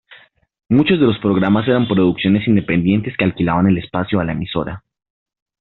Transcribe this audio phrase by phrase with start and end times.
[0.67, 4.83] Muchos de los programas eran producciones independientes que alquilaban el espacio a la emisora.